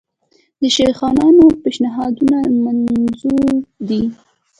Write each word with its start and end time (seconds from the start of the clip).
د 0.61 0.63
شیخانانو 0.75 1.45
پېشنهادونه 1.63 2.37
منظور 2.63 3.51
دي. 3.87 4.01